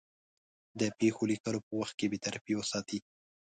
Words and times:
د 0.79 0.81
پېښو 0.99 1.23
لیکلو 1.31 1.59
په 1.67 1.73
وخت 1.79 1.93
کې 1.99 2.11
بېطرفي 2.11 2.53
وساتي. 2.57 2.99